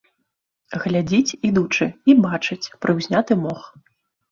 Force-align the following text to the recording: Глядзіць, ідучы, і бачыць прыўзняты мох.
Глядзіць, 0.85 1.35
ідучы, 1.51 1.85
і 2.11 2.17
бачыць 2.25 2.71
прыўзняты 2.87 3.41
мох. 3.47 3.71